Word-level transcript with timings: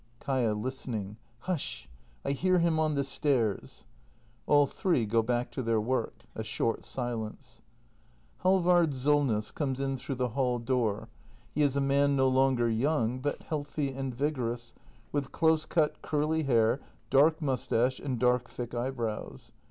Kaia. 0.19 0.55
[Listening.] 0.59 1.17
Hush! 1.41 1.87
I 2.25 2.31
hear 2.31 2.57
him 2.57 2.79
on 2.79 2.95
the 2.95 3.03
stairs. 3.03 3.85
[All 4.47 4.65
three 4.65 5.05
go 5.05 5.21
back 5.21 5.51
to 5.51 5.61
their 5.61 5.79
work. 5.79 6.23
A 6.33 6.43
short 6.43 6.83
silence. 6.83 7.61
Halvard 8.39 8.95
Solness 8.95 9.51
comes 9.51 9.79
in 9.79 9.97
through 9.97 10.15
the 10.15 10.29
hall 10.29 10.57
door. 10.57 11.07
He 11.53 11.61
is 11.61 11.75
a 11.75 11.81
man 11.81 12.15
no 12.15 12.27
longer 12.27 12.67
young, 12.67 13.19
but 13.19 13.43
healthy 13.43 13.91
and 13.93 14.11
vigorous, 14.11 14.73
with 15.11 15.31
close 15.31 15.67
cut 15.67 16.01
curly 16.01 16.41
hair, 16.45 16.79
dark 17.11 17.39
moustache 17.39 17.99
and 17.99 18.17
dark 18.19 18.49
thick 18.49 18.73
eyebrows. 18.73 19.51